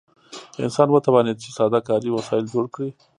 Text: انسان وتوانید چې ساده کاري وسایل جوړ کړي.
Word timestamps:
انسان 0.63 0.87
وتوانید 0.91 1.37
چې 1.43 1.49
ساده 1.57 1.79
کاري 1.87 2.09
وسایل 2.11 2.45
جوړ 2.53 2.65
کړي. 2.75 2.89